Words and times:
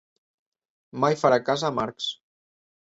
Mai 1.05 1.19
farà 1.25 1.39
casa 1.53 1.71
amb 1.71 1.85
arcs. 1.87 2.13